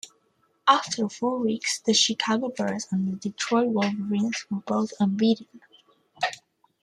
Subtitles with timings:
[0.67, 5.61] After four weeks, the Chicago Bears and the Detroit Wolverines were both unbeaten.